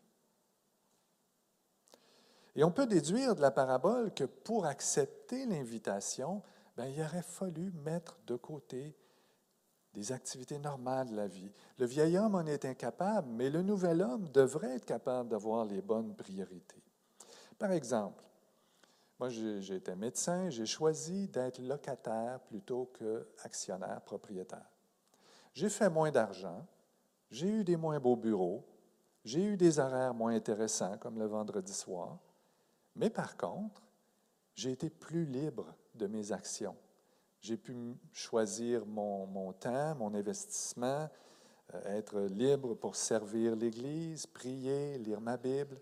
Et 2.59 2.65
on 2.65 2.73
peut 2.73 2.89
déduire 2.89 3.37
de 3.37 3.41
la 3.41 3.53
parabole 3.53 4.13
que 4.13 4.25
pour 4.25 4.67
accepter 4.67 5.47
l'invitation, 5.47 6.43
ben, 6.77 6.87
il 6.87 7.01
aurait 7.01 7.23
fallu 7.23 7.71
mettre 7.85 8.19
de 8.27 8.35
côté 8.35 8.97
des 9.95 10.11
activités 10.11 10.59
normales 10.59 11.09
de 11.09 11.15
la 11.15 11.29
vie. 11.29 11.53
Le 11.79 11.87
vieil 11.87 12.19
homme 12.19 12.35
en 12.35 12.45
est 12.47 12.65
incapable, 12.65 13.29
mais 13.31 13.49
le 13.49 13.63
nouvel 13.63 14.03
homme 14.03 14.29
devrait 14.31 14.75
être 14.75 14.87
capable 14.87 15.29
d'avoir 15.29 15.67
les 15.67 15.81
bonnes 15.81 16.17
priorités. 16.17 16.83
Par 17.61 17.71
exemple, 17.71 18.25
moi 19.21 19.29
été 19.29 19.95
médecin, 19.95 20.51
j'ai 20.51 20.67
choisi 20.67 21.29
d'être 21.29 21.61
locataire 21.61 22.41
plutôt 22.41 22.87
que 22.87 23.29
actionnaire, 23.45 24.01
propriétaire. 24.01 24.69
j'ai 25.55 25.69
fait 25.69 25.91
moins 25.91 26.11
d'argent, 26.11 26.67
j'ai 27.31 27.47
eu 27.49 27.63
des 27.63 27.77
moins 27.77 28.01
beaux 28.01 28.17
bureaux, 28.17 28.65
j'ai 29.25 29.45
eu 29.45 29.57
des 29.57 29.79
horaires 29.79 30.13
moins 30.13 30.35
intéressants, 30.35 30.99
comme 30.99 31.21
le 31.21 31.27
vendredi 31.27 31.73
soir, 31.73 32.19
mais 32.99 33.11
par 33.11 33.37
contre, 33.37 33.83
j'ai 34.55 34.73
été 34.73 34.91
plus 34.91 35.25
libre 35.25 35.75
de 35.95 36.07
mes 36.07 36.33
actions. 36.33 36.77
J'ai 37.41 37.57
pu 37.57 37.75
choisir 38.13 38.85
mon, 38.85 39.53
temps, 39.53 39.95
mon 39.95 40.13
investissement, 40.15 41.09
euh, 41.75 41.97
être 41.97 42.21
libre 42.23 42.75
pour 42.75 42.97
servir 42.97 43.55
l'Église, 43.55 44.27
prier, 44.27 44.99
lire 44.99 45.21
ma 45.21 45.37
Bible 45.37 45.81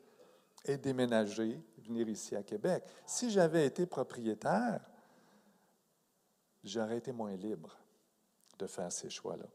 et 0.66 0.76
déménager, 0.76 1.58
venir 1.78 2.06
ici 2.08 2.36
à 2.36 2.42
Québec. 2.42 2.84
Si 3.06 3.30
j'avais 3.30 3.64
été 3.64 3.86
propriétaire, 3.86 4.84
j'aurais 6.62 6.98
été 6.98 7.12
moins 7.12 7.34
libre 7.36 7.78
de 8.58 8.66
faire 8.66 8.92
ces 8.92 9.08
choix-là. 9.08 9.46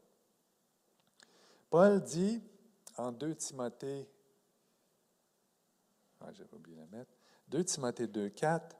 Paul 1.70 2.02
dit 2.02 2.42
en 2.96 3.12
2 3.12 3.34
Timothée, 3.36 4.08
ah, 6.20 6.30
oublié 6.52 6.76
la 6.76 6.86
mettre, 6.86 7.21
2 7.52 7.64
Timothée 7.64 8.06
2, 8.06 8.30
4, 8.30 8.76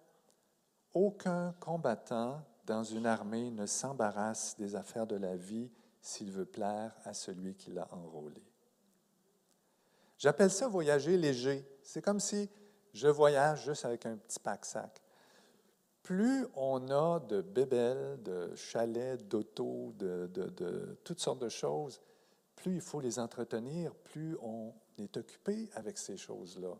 Aucun 0.94 1.54
combattant 1.60 2.42
dans 2.64 2.82
une 2.82 3.04
armée 3.04 3.50
ne 3.50 3.66
s'embarrasse 3.66 4.56
des 4.58 4.76
affaires 4.76 5.06
de 5.06 5.16
la 5.16 5.36
vie 5.36 5.70
s'il 6.00 6.30
veut 6.30 6.46
plaire 6.46 6.96
à 7.04 7.12
celui 7.12 7.54
qui 7.54 7.70
l'a 7.70 7.86
enrôlé. 7.92 8.42
J'appelle 10.16 10.50
ça 10.50 10.68
voyager 10.68 11.18
léger. 11.18 11.66
C'est 11.82 12.00
comme 12.00 12.18
si 12.18 12.48
je 12.94 13.08
voyage 13.08 13.64
juste 13.64 13.84
avec 13.84 14.06
un 14.06 14.16
petit 14.16 14.38
pack-sac. 14.38 15.02
Plus 16.02 16.46
on 16.54 16.88
a 16.88 17.20
de 17.20 17.42
bébelles, 17.42 18.22
de 18.22 18.54
chalets, 18.54 19.28
d'autos, 19.28 19.92
de, 19.98 20.30
de, 20.32 20.98
toutes 21.04 21.20
sortes 21.20 21.40
de 21.40 21.50
choses, 21.50 22.00
plus 22.56 22.76
il 22.76 22.80
faut 22.80 23.00
les 23.00 23.18
entretenir, 23.18 23.94
plus 23.94 24.36
on 24.40 24.72
est 24.96 25.14
occupé 25.16 25.68
avec 25.74 25.98
ces 25.98 26.16
choses-là. 26.16 26.74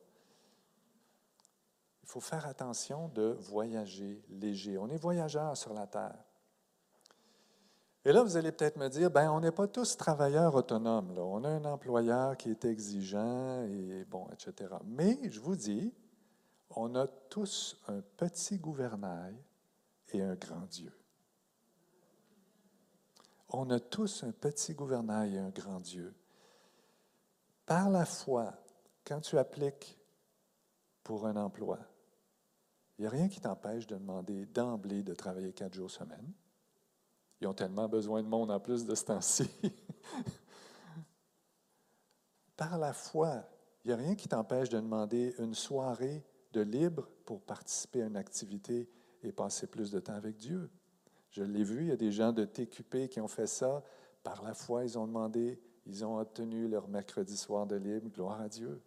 Il 2.02 2.08
faut 2.08 2.20
faire 2.20 2.46
attention 2.46 3.08
de 3.08 3.36
voyager 3.40 4.22
léger. 4.28 4.76
On 4.78 4.88
est 4.88 4.96
voyageurs 4.96 5.56
sur 5.56 5.72
la 5.72 5.86
terre. 5.86 6.18
Et 8.04 8.12
là, 8.12 8.22
vous 8.22 8.36
allez 8.36 8.50
peut-être 8.50 8.76
me 8.76 8.88
dire, 8.88 9.10
ben, 9.10 9.30
on 9.30 9.40
n'est 9.40 9.52
pas 9.52 9.68
tous 9.68 9.96
travailleurs 9.96 10.56
autonomes. 10.56 11.16
On 11.16 11.44
a 11.44 11.48
un 11.48 11.64
employeur 11.64 12.36
qui 12.36 12.50
est 12.50 12.64
exigeant 12.64 13.62
et 13.64 14.04
bon, 14.04 14.26
etc. 14.32 14.74
Mais 14.84 15.18
je 15.30 15.38
vous 15.38 15.54
dis, 15.54 15.94
on 16.70 16.94
a 16.96 17.06
tous 17.06 17.80
un 17.86 18.00
petit 18.16 18.58
gouvernail 18.58 19.36
et 20.12 20.20
un 20.20 20.34
grand 20.34 20.66
Dieu. 20.66 20.92
On 23.50 23.70
a 23.70 23.78
tous 23.78 24.24
un 24.24 24.32
petit 24.32 24.74
gouvernail 24.74 25.36
et 25.36 25.38
un 25.38 25.50
grand 25.50 25.78
Dieu. 25.78 26.12
Par 27.66 27.88
la 27.88 28.04
foi, 28.04 28.52
quand 29.06 29.20
tu 29.20 29.38
appliques 29.38 29.96
pour 31.04 31.26
un 31.26 31.36
emploi, 31.36 31.78
il 33.02 33.06
n'y 33.06 33.08
a 33.08 33.18
rien 33.18 33.28
qui 33.28 33.40
t'empêche 33.40 33.88
de 33.88 33.96
demander 33.96 34.46
d'emblée 34.46 35.02
de 35.02 35.12
travailler 35.12 35.52
quatre 35.52 35.74
jours 35.74 35.90
semaine. 35.90 36.32
Ils 37.40 37.48
ont 37.48 37.52
tellement 37.52 37.88
besoin 37.88 38.22
de 38.22 38.28
monde 38.28 38.52
en 38.52 38.60
plus 38.60 38.84
de 38.84 38.94
ce 38.94 39.06
temps-ci. 39.06 39.50
Par 42.56 42.78
la 42.78 42.92
foi, 42.92 43.42
il 43.84 43.88
n'y 43.88 43.92
a 43.92 43.96
rien 43.96 44.14
qui 44.14 44.28
t'empêche 44.28 44.68
de 44.68 44.78
demander 44.78 45.34
une 45.40 45.52
soirée 45.52 46.24
de 46.52 46.60
libre 46.60 47.08
pour 47.24 47.40
participer 47.40 48.02
à 48.02 48.06
une 48.06 48.16
activité 48.16 48.88
et 49.24 49.32
passer 49.32 49.66
plus 49.66 49.90
de 49.90 49.98
temps 49.98 50.14
avec 50.14 50.36
Dieu. 50.36 50.70
Je 51.32 51.42
l'ai 51.42 51.64
vu, 51.64 51.80
il 51.80 51.88
y 51.88 51.92
a 51.92 51.96
des 51.96 52.12
gens 52.12 52.30
de 52.30 52.44
TQP 52.44 53.08
qui 53.08 53.20
ont 53.20 53.26
fait 53.26 53.48
ça. 53.48 53.82
Par 54.22 54.44
la 54.44 54.54
foi, 54.54 54.84
ils 54.84 54.96
ont 54.96 55.08
demandé, 55.08 55.60
ils 55.86 56.04
ont 56.04 56.20
obtenu 56.20 56.68
leur 56.68 56.86
mercredi 56.86 57.36
soir 57.36 57.66
de 57.66 57.74
libre. 57.74 58.10
Gloire 58.10 58.40
à 58.40 58.48
Dieu. 58.48 58.80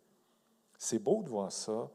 C'est 0.77 0.99
beau 0.99 1.21
de 1.21 1.27
voir 1.27 1.51
ça, 1.51 1.91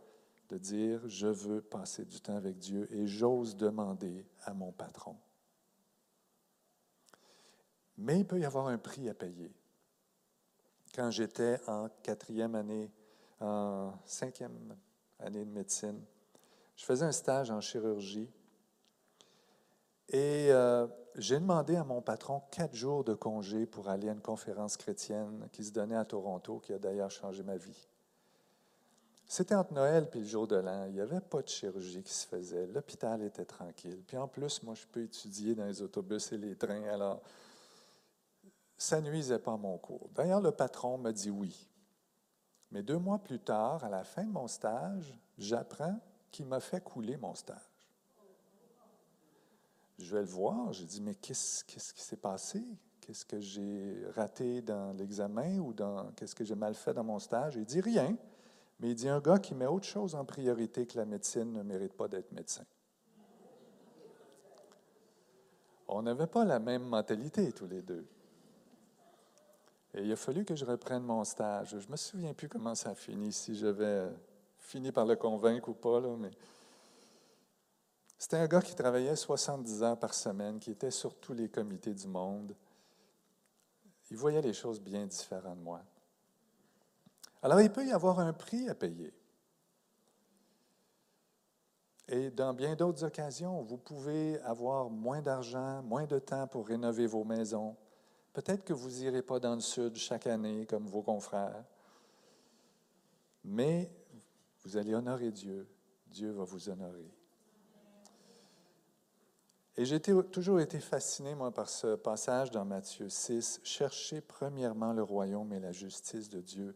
de 0.50 0.58
dire, 0.58 1.08
je 1.08 1.28
veux 1.28 1.62
passer 1.62 2.04
du 2.04 2.20
temps 2.20 2.36
avec 2.36 2.58
Dieu 2.58 2.88
et 2.92 3.06
j'ose 3.06 3.56
demander 3.56 4.26
à 4.44 4.52
mon 4.52 4.72
patron. 4.72 5.16
Mais 7.96 8.18
il 8.18 8.26
peut 8.26 8.40
y 8.40 8.44
avoir 8.44 8.66
un 8.66 8.78
prix 8.78 9.08
à 9.08 9.14
payer. 9.14 9.52
Quand 10.94 11.10
j'étais 11.10 11.60
en 11.68 11.88
quatrième 12.02 12.54
année, 12.54 12.90
en 13.40 13.92
cinquième 14.04 14.76
année 15.20 15.44
de 15.44 15.50
médecine, 15.50 16.02
je 16.76 16.84
faisais 16.84 17.04
un 17.04 17.12
stage 17.12 17.50
en 17.50 17.60
chirurgie 17.60 18.30
et 20.08 20.48
euh, 20.50 20.88
j'ai 21.14 21.38
demandé 21.38 21.76
à 21.76 21.84
mon 21.84 22.02
patron 22.02 22.42
quatre 22.50 22.74
jours 22.74 23.04
de 23.04 23.14
congé 23.14 23.66
pour 23.66 23.88
aller 23.88 24.08
à 24.08 24.12
une 24.12 24.20
conférence 24.20 24.76
chrétienne 24.76 25.48
qui 25.52 25.62
se 25.62 25.72
donnait 25.72 25.96
à 25.96 26.04
Toronto, 26.04 26.58
qui 26.58 26.72
a 26.72 26.78
d'ailleurs 26.78 27.10
changé 27.10 27.42
ma 27.44 27.56
vie. 27.56 27.89
C'était 29.32 29.54
entre 29.54 29.74
Noël 29.74 30.08
et 30.12 30.18
le 30.18 30.24
jour 30.24 30.48
de 30.48 30.56
l'an. 30.56 30.86
Il 30.86 30.94
n'y 30.94 31.00
avait 31.00 31.20
pas 31.20 31.40
de 31.40 31.46
chirurgie 31.46 32.02
qui 32.02 32.12
se 32.12 32.26
faisait. 32.26 32.66
L'hôpital 32.66 33.22
était 33.22 33.44
tranquille. 33.44 34.02
Puis 34.04 34.16
en 34.16 34.26
plus, 34.26 34.60
moi, 34.64 34.74
je 34.74 34.84
peux 34.88 35.02
étudier 35.04 35.54
dans 35.54 35.66
les 35.66 35.82
autobus 35.82 36.32
et 36.32 36.36
les 36.36 36.56
trains. 36.56 36.82
Alors, 36.88 37.22
ça 38.76 39.00
nuisait 39.00 39.38
pas 39.38 39.52
à 39.52 39.56
mon 39.56 39.78
cours. 39.78 40.08
D'ailleurs, 40.16 40.40
le 40.40 40.50
patron 40.50 40.98
m'a 40.98 41.12
dit 41.12 41.30
oui. 41.30 41.68
Mais 42.72 42.82
deux 42.82 42.98
mois 42.98 43.20
plus 43.20 43.38
tard, 43.38 43.84
à 43.84 43.88
la 43.88 44.02
fin 44.02 44.24
de 44.24 44.32
mon 44.32 44.48
stage, 44.48 45.16
j'apprends 45.38 46.00
qu'il 46.32 46.46
m'a 46.46 46.58
fait 46.58 46.82
couler 46.82 47.16
mon 47.16 47.36
stage. 47.36 47.86
Je 49.96 50.12
vais 50.12 50.22
le 50.22 50.26
voir. 50.26 50.72
J'ai 50.72 50.86
dit, 50.86 51.00
mais 51.00 51.14
qu'est-ce, 51.14 51.62
qu'est-ce 51.66 51.94
qui 51.94 52.02
s'est 52.02 52.16
passé? 52.16 52.64
Qu'est-ce 53.00 53.24
que 53.24 53.38
j'ai 53.38 53.96
raté 54.16 54.60
dans 54.60 54.92
l'examen 54.92 55.60
ou 55.60 55.72
dans 55.72 56.10
qu'est-ce 56.16 56.34
que 56.34 56.44
j'ai 56.44 56.56
mal 56.56 56.74
fait 56.74 56.94
dans 56.94 57.04
mon 57.04 57.20
stage? 57.20 57.54
Il 57.54 57.64
dit 57.64 57.80
rien, 57.80 58.16
mais 58.80 58.90
il 58.90 58.94
dit 58.94 59.08
un 59.08 59.20
gars 59.20 59.38
qui 59.38 59.54
met 59.54 59.66
autre 59.66 59.86
chose 59.86 60.14
en 60.14 60.24
priorité 60.24 60.86
que 60.86 60.96
la 60.96 61.04
médecine 61.04 61.52
ne 61.52 61.62
mérite 61.62 61.92
pas 61.92 62.08
d'être 62.08 62.32
médecin. 62.32 62.64
On 65.86 66.02
n'avait 66.02 66.26
pas 66.26 66.44
la 66.44 66.58
même 66.58 66.84
mentalité 66.84 67.52
tous 67.52 67.66
les 67.66 67.82
deux. 67.82 68.06
Et 69.92 70.02
il 70.02 70.12
a 70.12 70.16
fallu 70.16 70.44
que 70.44 70.54
je 70.54 70.64
reprenne 70.64 71.02
mon 71.02 71.24
stage. 71.24 71.70
Je 71.70 71.86
ne 71.86 71.92
me 71.92 71.96
souviens 71.96 72.32
plus 72.32 72.48
comment 72.48 72.74
ça 72.74 72.90
a 72.90 72.94
fini, 72.94 73.32
si 73.32 73.56
j'avais 73.56 74.08
fini 74.58 74.92
par 74.92 75.04
le 75.04 75.16
convaincre 75.16 75.68
ou 75.68 75.74
pas, 75.74 76.00
là, 76.00 76.08
c'était 78.16 78.36
un 78.36 78.46
gars 78.46 78.62
qui 78.62 78.74
travaillait 78.74 79.16
70 79.16 79.82
heures 79.82 79.98
par 79.98 80.14
semaine, 80.14 80.60
qui 80.60 80.70
était 80.70 80.90
sur 80.90 81.14
tous 81.16 81.32
les 81.32 81.48
comités 81.48 81.92
du 81.92 82.06
monde. 82.06 82.54
Il 84.10 84.16
voyait 84.16 84.42
les 84.42 84.52
choses 84.52 84.80
bien 84.80 85.06
différentes 85.06 85.58
de 85.58 85.62
moi. 85.64 85.82
Alors, 87.42 87.60
il 87.60 87.70
peut 87.70 87.86
y 87.86 87.92
avoir 87.92 88.20
un 88.20 88.32
prix 88.32 88.68
à 88.68 88.74
payer. 88.74 89.12
Et 92.08 92.30
dans 92.30 92.52
bien 92.52 92.74
d'autres 92.74 93.04
occasions, 93.04 93.62
vous 93.62 93.78
pouvez 93.78 94.40
avoir 94.40 94.90
moins 94.90 95.22
d'argent, 95.22 95.82
moins 95.84 96.06
de 96.06 96.18
temps 96.18 96.48
pour 96.48 96.66
rénover 96.66 97.06
vos 97.06 97.22
maisons. 97.22 97.76
Peut-être 98.32 98.64
que 98.64 98.72
vous 98.72 98.90
n'irez 98.90 99.22
pas 99.22 99.38
dans 99.38 99.54
le 99.54 99.60
sud 99.60 99.94
chaque 99.96 100.26
année 100.26 100.66
comme 100.66 100.86
vos 100.86 101.02
confrères, 101.02 101.64
mais 103.44 103.90
vous 104.64 104.76
allez 104.76 104.94
honorer 104.94 105.30
Dieu. 105.30 105.68
Dieu 106.08 106.30
va 106.32 106.44
vous 106.44 106.68
honorer. 106.68 107.10
Et 109.76 109.84
j'ai 109.84 110.00
toujours 110.00 110.60
été 110.60 110.80
fasciné, 110.80 111.34
moi, 111.34 111.52
par 111.52 111.68
ce 111.68 111.94
passage 111.94 112.50
dans 112.50 112.64
Matthieu 112.64 113.08
6. 113.08 113.60
Cherchez 113.62 114.20
premièrement 114.20 114.92
le 114.92 115.02
royaume 115.02 115.52
et 115.52 115.60
la 115.60 115.72
justice 115.72 116.28
de 116.28 116.40
Dieu, 116.40 116.74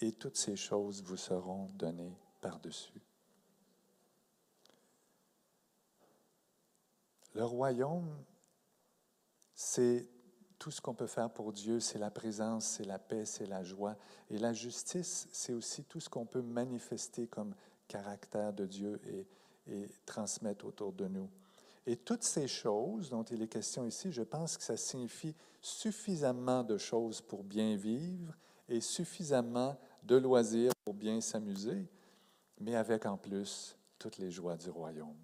et 0.00 0.12
toutes 0.12 0.36
ces 0.36 0.56
choses 0.56 1.02
vous 1.02 1.16
seront 1.16 1.70
données 1.74 2.16
par-dessus. 2.40 3.00
Le 7.34 7.44
royaume, 7.44 8.16
c'est 9.54 10.08
tout 10.58 10.70
ce 10.70 10.80
qu'on 10.80 10.94
peut 10.94 11.06
faire 11.06 11.30
pour 11.30 11.52
Dieu, 11.52 11.78
c'est 11.78 11.98
la 11.98 12.10
présence, 12.10 12.66
c'est 12.66 12.84
la 12.84 12.98
paix, 12.98 13.24
c'est 13.24 13.46
la 13.46 13.62
joie. 13.62 13.96
Et 14.30 14.38
la 14.38 14.52
justice, 14.52 15.28
c'est 15.32 15.52
aussi 15.52 15.84
tout 15.84 16.00
ce 16.00 16.08
qu'on 16.08 16.26
peut 16.26 16.42
manifester 16.42 17.26
comme 17.28 17.54
caractère 17.86 18.52
de 18.52 18.66
Dieu 18.66 19.00
et, 19.06 19.26
et 19.72 19.88
transmettre 20.04 20.66
autour 20.66 20.92
de 20.92 21.06
nous. 21.06 21.30
Et 21.86 21.96
toutes 21.96 22.24
ces 22.24 22.48
choses 22.48 23.08
dont 23.08 23.22
il 23.22 23.40
est 23.40 23.48
question 23.48 23.86
ici, 23.86 24.12
je 24.12 24.22
pense 24.22 24.58
que 24.58 24.64
ça 24.64 24.76
signifie 24.76 25.34
suffisamment 25.62 26.62
de 26.62 26.76
choses 26.76 27.20
pour 27.20 27.44
bien 27.44 27.76
vivre 27.76 28.34
et 28.68 28.80
suffisamment 28.80 29.78
de 30.02 30.16
loisirs 30.16 30.72
pour 30.84 30.94
bien 30.94 31.20
s'amuser, 31.20 31.86
mais 32.60 32.74
avec 32.74 33.06
en 33.06 33.16
plus 33.16 33.76
toutes 33.98 34.18
les 34.18 34.30
joies 34.30 34.56
du 34.56 34.70
royaume. 34.70 35.16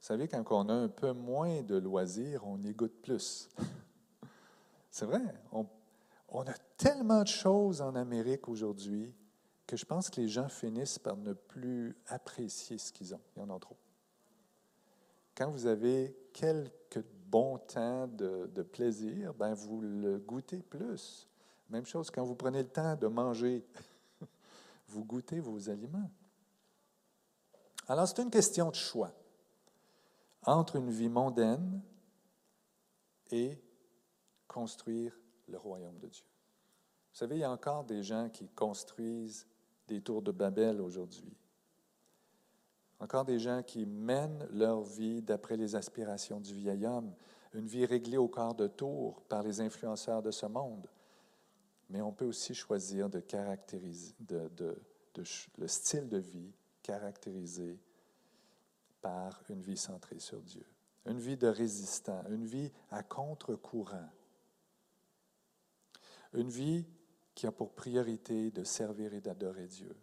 Vous 0.00 0.14
savez, 0.14 0.26
quand 0.26 0.44
on 0.50 0.68
a 0.70 0.74
un 0.74 0.88
peu 0.88 1.12
moins 1.12 1.62
de 1.62 1.76
loisirs, 1.76 2.46
on 2.46 2.62
y 2.64 2.72
goûte 2.72 3.02
plus. 3.02 3.48
C'est 4.90 5.04
vrai, 5.04 5.20
on, 5.52 6.42
a 6.42 6.54
tellement 6.76 7.22
de 7.22 7.28
choses 7.28 7.82
en 7.82 7.94
Amérique 7.94 8.48
aujourd'hui 8.48 9.14
que 9.66 9.76
je 9.76 9.84
pense 9.84 10.08
que 10.08 10.20
les 10.20 10.28
gens 10.28 10.48
finissent 10.48 10.98
par 10.98 11.16
ne 11.16 11.34
plus 11.34 11.94
apprécier 12.06 12.78
ce 12.78 12.90
qu'ils 12.90 13.14
ont. 13.14 13.20
Il 13.36 13.40
y 13.40 13.42
en 13.42 13.54
a 13.54 13.58
trop. 13.58 13.76
quand 15.36 15.50
vous 15.50 15.66
avez 15.66 16.16
quelques 16.32 17.04
bons 17.30 17.58
temps 17.58 18.06
de, 18.06 18.50
de 18.54 18.62
plaisir, 18.62 19.34
ben 19.34 19.54
vous 19.54 19.80
le 19.80 20.18
goûtez 20.18 20.62
plus. 20.62 21.28
Même 21.68 21.84
chose 21.84 22.10
quand 22.10 22.24
vous 22.24 22.34
prenez 22.34 22.62
le 22.62 22.68
temps 22.68 22.96
de 22.96 23.06
manger, 23.06 23.64
vous 24.88 25.04
goûtez 25.04 25.40
vos 25.40 25.68
aliments. 25.68 26.10
Alors 27.86 28.08
c'est 28.08 28.22
une 28.22 28.30
question 28.30 28.70
de 28.70 28.74
choix 28.74 29.12
entre 30.44 30.76
une 30.76 30.90
vie 30.90 31.08
mondaine 31.08 31.80
et 33.30 33.58
construire 34.46 35.18
le 35.46 35.58
royaume 35.58 35.98
de 35.98 36.08
Dieu. 36.08 36.24
Vous 37.12 37.18
savez, 37.18 37.36
il 37.36 37.40
y 37.40 37.44
a 37.44 37.50
encore 37.50 37.84
des 37.84 38.02
gens 38.02 38.28
qui 38.30 38.48
construisent 38.48 39.46
des 39.86 40.00
tours 40.00 40.22
de 40.22 40.32
Babel 40.32 40.80
aujourd'hui. 40.80 41.36
Encore 43.00 43.24
des 43.24 43.38
gens 43.38 43.62
qui 43.62 43.86
mènent 43.86 44.46
leur 44.50 44.82
vie 44.82 45.22
d'après 45.22 45.56
les 45.56 45.76
aspirations 45.76 46.40
du 46.40 46.54
vieil 46.54 46.86
homme, 46.86 47.14
une 47.54 47.66
vie 47.66 47.86
réglée 47.86 48.16
au 48.16 48.28
quart 48.28 48.54
de 48.54 48.66
tour 48.66 49.22
par 49.28 49.42
les 49.42 49.60
influenceurs 49.60 50.22
de 50.22 50.30
ce 50.30 50.46
monde. 50.46 50.88
Mais 51.90 52.02
on 52.02 52.12
peut 52.12 52.26
aussi 52.26 52.54
choisir 52.54 53.08
le 53.08 53.22
style 55.66 56.08
de 56.08 56.18
vie 56.18 56.52
caractérisé 56.82 57.78
par 59.00 59.42
une 59.48 59.62
vie 59.62 59.76
centrée 59.76 60.18
sur 60.18 60.42
Dieu, 60.42 60.66
une 61.06 61.20
vie 61.20 61.36
de 61.36 61.46
résistant, 61.46 62.22
une 62.28 62.44
vie 62.44 62.72
à 62.90 63.02
contre-courant, 63.02 64.10
une 66.34 66.50
vie 66.50 66.84
qui 67.34 67.46
a 67.46 67.52
pour 67.52 67.74
priorité 67.74 68.50
de 68.50 68.64
servir 68.64 69.14
et 69.14 69.20
d'adorer 69.20 69.66
Dieu. 69.66 69.96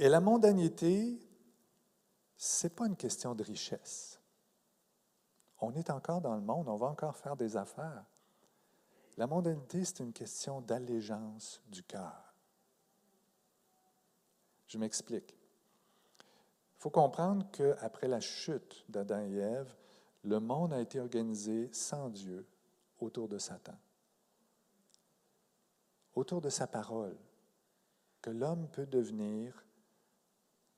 Et 0.00 0.08
la 0.08 0.22
mondanité, 0.22 1.20
ce 2.34 2.66
n'est 2.66 2.72
pas 2.72 2.86
une 2.86 2.96
question 2.96 3.34
de 3.34 3.42
richesse. 3.42 4.18
On 5.60 5.74
est 5.74 5.90
encore 5.90 6.22
dans 6.22 6.34
le 6.34 6.40
monde, 6.40 6.68
on 6.68 6.76
va 6.76 6.86
encore 6.86 7.18
faire 7.18 7.36
des 7.36 7.58
affaires. 7.58 8.06
La 9.18 9.26
mondanité, 9.26 9.84
c'est 9.84 10.00
une 10.00 10.14
question 10.14 10.62
d'allégeance 10.62 11.60
du 11.68 11.82
cœur. 11.82 12.32
Je 14.68 14.78
m'explique. 14.78 15.36
Il 16.18 16.78
faut 16.78 16.88
comprendre 16.88 17.46
qu'après 17.52 18.08
la 18.08 18.20
chute 18.20 18.86
d'Adam 18.88 19.20
et 19.20 19.36
Ève, 19.36 19.76
le 20.24 20.40
monde 20.40 20.72
a 20.72 20.80
été 20.80 20.98
organisé 20.98 21.68
sans 21.74 22.08
Dieu 22.08 22.46
autour 23.00 23.28
de 23.28 23.36
Satan, 23.36 23.76
autour 26.14 26.40
de 26.40 26.48
sa 26.48 26.66
parole, 26.66 27.18
que 28.22 28.30
l'homme 28.30 28.66
peut 28.70 28.86
devenir 28.86 29.62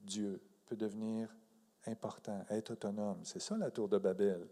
Dieu, 0.02 0.42
peut 0.66 0.76
devenir 0.76 1.34
important, 1.86 2.44
être 2.50 2.72
autonome. 2.72 3.20
C'est 3.24 3.40
ça 3.40 3.56
la 3.56 3.70
tour 3.70 3.88
de 3.88 3.98
Babel. 3.98 4.48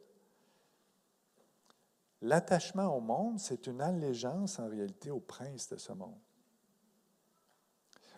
L'attachement 2.22 2.94
au 2.94 3.00
monde, 3.00 3.38
c'est 3.38 3.66
une 3.66 3.80
allégeance 3.80 4.58
en 4.58 4.68
réalité 4.68 5.10
au 5.10 5.20
prince 5.20 5.68
de 5.68 5.76
ce 5.76 5.92
monde. 5.92 6.18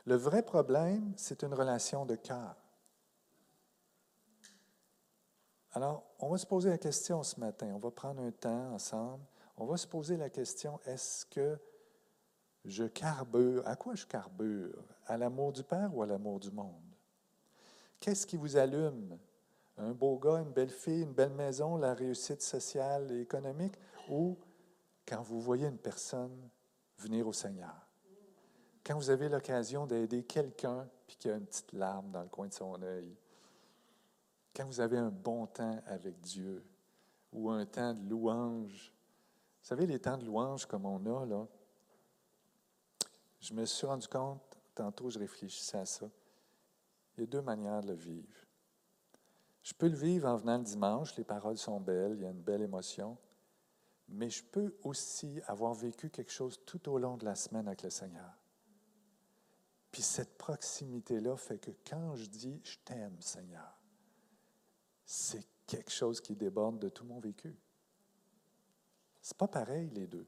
Le 0.05 0.17
vrai 0.17 0.43
problème, 0.43 1.13
c'est 1.17 1.43
une 1.45 1.55
relation 1.55 2.05
de 2.05 2.17
cœur. 2.17 2.57
Alors, 5.75 6.05
on 6.19 6.29
va 6.29 6.39
se 6.39 6.47
poser 6.47 6.71
la 6.71 6.79
question 6.79 7.23
ce 7.23 7.39
matin. 7.39 7.73
On 7.75 7.79
va 7.79 7.91
prendre 7.91 8.23
un 8.23 8.33
temps 8.33 8.75
ensemble. 8.75 9.25
On 9.57 9.65
va 9.65 9.77
se 9.77 9.87
poser 9.87 10.17
la 10.17 10.29
question, 10.29 10.81
est-ce 10.85 11.25
que 11.27 11.59
je 12.65 12.85
carbure? 12.85 13.67
À 13.67 13.77
quoi 13.77 13.95
je 13.95 14.07
carbure? 14.07 14.83
À 15.07 15.17
l'amour 15.17 15.53
du 15.53 15.63
Père 15.63 15.95
ou 15.95 16.03
à 16.03 16.07
l'amour 16.07 16.41
du 16.41 16.51
monde? 16.51 16.92
Qu'est-ce 18.03 18.27
qui 18.27 18.37
vous 18.37 18.57
allume? 18.57 19.17
Un 19.79 19.93
beau 19.93 20.19
gars, 20.19 20.41
une 20.41 20.51
belle 20.51 20.71
fille, 20.71 21.03
une 21.03 21.15
belle 21.15 21.33
maison, 21.33 21.77
la 21.77 21.95
réussite 21.95 22.43
sociale 22.43 23.13
et 23.13 23.21
économique? 23.21 23.77
Ou 24.11 24.37
quand 25.07 25.23
vous 25.23 25.41
voyez 25.41 25.69
une 25.69 25.79
personne 25.79 26.37
venir 26.99 27.29
au 27.29 27.33
Seigneur? 27.33 27.89
Quand 28.85 28.97
vous 28.97 29.09
avez 29.09 29.29
l'occasion 29.29 29.87
d'aider 29.87 30.25
quelqu'un 30.25 30.89
puis 31.07 31.17
qu'il 31.17 31.31
a 31.31 31.37
une 31.37 31.47
petite 31.47 31.73
larme 31.73 32.11
dans 32.11 32.23
le 32.23 32.29
coin 32.29 32.49
de 32.49 32.53
son 32.53 32.83
œil? 32.83 33.17
quand 34.55 34.67
vous 34.67 34.81
avez 34.81 34.99
un 34.99 35.11
bon 35.11 35.47
temps 35.47 35.81
avec 35.87 36.21
Dieu 36.21 36.63
ou 37.33 37.51
un 37.51 37.65
temps 37.65 37.95
de 37.95 38.09
louange, 38.09 38.93
vous 39.63 39.69
savez, 39.69 39.87
les 39.87 39.99
temps 39.99 40.19
de 40.19 40.27
louange 40.27 40.67
comme 40.67 40.85
on 40.85 41.07
a, 41.07 41.25
là, 41.25 41.47
je 43.41 43.55
me 43.55 43.65
suis 43.65 43.87
rendu 43.87 44.07
compte, 44.09 44.43
tantôt 44.75 45.09
je 45.09 45.19
réfléchissais 45.19 45.79
à 45.79 45.87
ça, 45.87 46.07
il 47.17 47.21
y 47.21 47.25
a 47.25 47.27
deux 47.27 47.43
manières 47.43 47.83
de 47.83 47.89
le 47.89 47.95
vivre. 47.95 48.47
Je 49.63 49.75
peux 49.75 49.89
le 49.89 49.97
vivre 49.97 50.29
en 50.29 50.37
venant 50.37 50.59
le 50.59 50.65
dimanche, 50.65 51.17
les 51.17 51.25
paroles 51.25 51.59
sont 51.59 51.81
belles, 51.81 52.15
il 52.17 52.23
y 52.23 52.27
a 52.27 52.31
une 52.31 52.43
belle 52.43 52.63
émotion, 52.63 53.17
mais 54.09 54.29
je 54.29 54.43
peux 54.43 54.77
aussi 54.83 55.41
avoir 55.47 55.75
vécu 55.75 56.11
quelque 56.11 56.33
chose 56.33 56.61
tout 56.67 56.89
au 56.89 56.99
long 56.99 57.17
de 57.17 57.25
la 57.25 57.35
semaine 57.35 57.69
avec 57.69 57.83
le 57.83 57.91
Seigneur. 57.91 58.37
Puis 59.91 60.03
cette 60.03 60.37
proximité-là 60.39 61.37
fait 61.37 61.59
que 61.59 61.71
quand 61.87 62.17
je 62.17 62.27
dis 62.27 62.61
je 62.65 62.79
t'aime, 62.85 63.21
Seigneur, 63.21 63.79
c'est 65.05 65.47
quelque 65.67 65.93
chose 65.93 66.21
qui 66.21 66.35
déborde 66.35 66.79
de 66.79 66.89
tout 66.89 67.05
mon 67.05 67.21
vécu. 67.21 67.55
C'est 69.21 69.37
pas 69.37 69.49
pareil, 69.49 69.91
les 69.91 70.07
deux. 70.07 70.27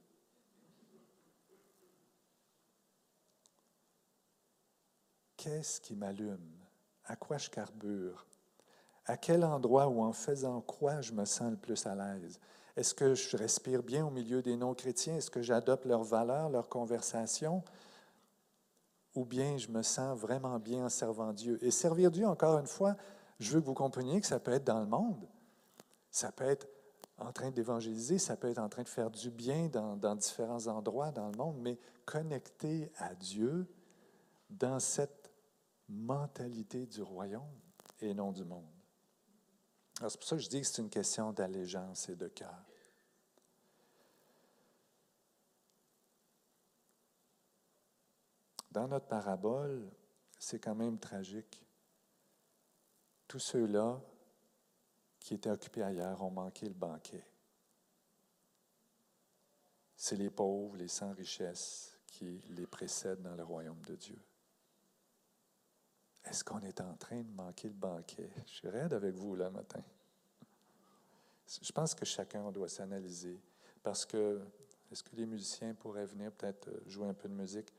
Qu'est-ce 5.36 5.80
qui 5.80 5.96
m'allume? 5.96 6.63
À 7.06 7.16
quoi 7.16 7.38
je 7.38 7.50
carbure? 7.50 8.26
À 9.06 9.16
quel 9.16 9.44
endroit 9.44 9.88
ou 9.88 10.02
en 10.02 10.12
faisant 10.12 10.60
quoi 10.62 11.00
je 11.00 11.12
me 11.12 11.24
sens 11.24 11.50
le 11.50 11.56
plus 11.56 11.86
à 11.86 11.94
l'aise? 11.94 12.38
Est-ce 12.76 12.94
que 12.94 13.14
je 13.14 13.36
respire 13.36 13.82
bien 13.82 14.06
au 14.06 14.10
milieu 14.10 14.42
des 14.42 14.56
non-chrétiens? 14.56 15.16
Est-ce 15.16 15.30
que 15.30 15.42
j'adopte 15.42 15.84
leurs 15.84 16.02
valeurs, 16.02 16.50
leurs 16.50 16.68
conversations? 16.68 17.62
Ou 19.14 19.24
bien 19.24 19.58
je 19.58 19.68
me 19.68 19.82
sens 19.82 20.18
vraiment 20.18 20.58
bien 20.58 20.86
en 20.86 20.88
servant 20.88 21.32
Dieu? 21.32 21.58
Et 21.62 21.70
servir 21.70 22.10
Dieu, 22.10 22.26
encore 22.26 22.58
une 22.58 22.66
fois, 22.66 22.96
je 23.38 23.52
veux 23.52 23.60
que 23.60 23.66
vous 23.66 23.74
compreniez 23.74 24.20
que 24.20 24.26
ça 24.26 24.40
peut 24.40 24.52
être 24.52 24.64
dans 24.64 24.80
le 24.80 24.86
monde. 24.86 25.28
Ça 26.10 26.32
peut 26.32 26.44
être 26.44 26.66
en 27.18 27.32
train 27.32 27.50
d'évangéliser, 27.50 28.18
ça 28.18 28.36
peut 28.36 28.50
être 28.50 28.58
en 28.58 28.68
train 28.68 28.82
de 28.82 28.88
faire 28.88 29.10
du 29.10 29.30
bien 29.30 29.68
dans, 29.68 30.16
différents 30.16 30.66
endroits 30.66 31.12
dans 31.12 31.28
le 31.28 31.36
monde, 31.36 31.56
mais 31.60 31.78
connecté 32.04 32.90
à 32.98 33.14
Dieu 33.14 33.66
dans 34.50 34.80
cette 34.80 35.23
mentalité 35.88 36.86
du 36.86 37.02
royaume 37.02 37.60
et 38.00 38.14
non 38.14 38.32
du 38.32 38.44
monde. 38.44 38.70
C'est 40.00 40.18
pour 40.18 40.24
ça 40.24 40.36
que 40.36 40.42
je 40.42 40.48
dis 40.48 40.60
que 40.60 40.66
c'est 40.66 40.82
une 40.82 40.90
question 40.90 41.32
d'allégeance 41.32 42.08
et 42.08 42.16
de 42.16 42.28
cœur. 42.28 42.64
Dans 48.70 48.88
notre 48.88 49.06
parabole, 49.06 49.88
c'est 50.38 50.58
quand 50.58 50.74
même 50.74 50.98
tragique 50.98 51.64
tous 53.34 53.40
ceux-là 53.40 54.00
qui 55.18 55.34
étaient 55.34 55.50
occupés 55.50 55.82
ailleurs 55.82 56.22
ont 56.22 56.30
manqué 56.30 56.66
le 56.66 56.74
banquet. 56.74 57.26
C'est 59.96 60.14
les 60.14 60.30
pauvres, 60.30 60.76
les 60.76 60.86
sans 60.86 61.12
richesse 61.14 61.98
qui 62.06 62.40
les 62.50 62.68
précèdent 62.68 63.22
dans 63.22 63.34
le 63.34 63.42
royaume 63.42 63.82
de 63.86 63.96
Dieu. 63.96 64.22
Est-ce 66.24 66.42
qu'on 66.42 66.60
est 66.60 66.80
en 66.80 66.94
train 66.94 67.22
de 67.22 67.30
manquer 67.32 67.68
le 67.68 67.74
banquet? 67.74 68.30
Je 68.46 68.52
suis 68.52 68.68
raide 68.68 68.92
avec 68.92 69.14
vous 69.14 69.36
là 69.36 69.50
matin. 69.50 69.82
Je 71.46 71.72
pense 71.72 71.94
que 71.94 72.04
chacun 72.04 72.50
doit 72.50 72.68
s'analyser 72.68 73.38
parce 73.82 74.06
que 74.06 74.40
est-ce 74.90 75.02
que 75.02 75.14
les 75.16 75.26
musiciens 75.26 75.74
pourraient 75.74 76.06
venir 76.06 76.32
peut-être 76.32 76.70
jouer 76.86 77.08
un 77.08 77.14
peu 77.14 77.28
de 77.28 77.34
musique, 77.34 77.72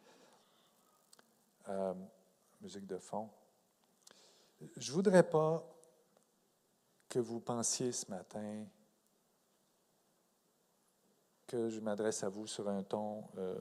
euh, 1.70 1.94
musique 2.62 2.86
de 2.86 2.98
fond? 2.98 3.30
Je 4.78 4.92
ne 4.92 4.96
voudrais 4.96 5.28
pas 5.28 5.66
que 7.10 7.20
vous 7.20 7.40
pensiez 7.40 7.92
ce 7.92 8.10
matin 8.10 8.66
que 11.48 11.70
je 11.70 11.80
m'adresse 11.80 12.24
à 12.24 12.30
vous 12.30 12.48
sur 12.48 12.68
un 12.68 12.84
ton 12.84 13.24
euh, 13.38 13.58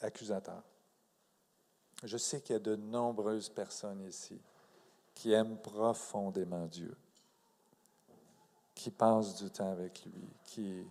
accusateur. 0.00 0.62
Je 2.02 2.16
sais 2.16 2.40
qu'il 2.40 2.54
y 2.54 2.56
a 2.56 2.60
de 2.60 2.76
nombreuses 2.76 3.48
personnes 3.48 4.02
ici 4.06 4.40
qui 5.14 5.32
aiment 5.32 5.58
profondément 5.58 6.66
Dieu, 6.66 6.94
qui 8.74 8.90
passent 8.90 9.36
du 9.36 9.50
temps 9.50 9.70
avec 9.70 10.04
lui, 10.04 10.28
qui... 10.44 10.84